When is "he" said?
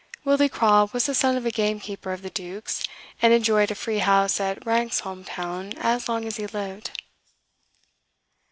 6.37-6.47